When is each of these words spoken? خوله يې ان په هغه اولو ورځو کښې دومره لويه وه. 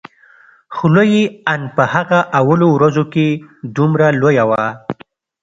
خوله 0.75 1.03
يې 1.13 1.23
ان 1.51 1.61
په 1.75 1.83
هغه 1.93 2.19
اولو 2.39 2.67
ورځو 2.77 3.03
کښې 3.13 3.29
دومره 3.75 4.07
لويه 4.21 4.43
وه. 4.49 4.65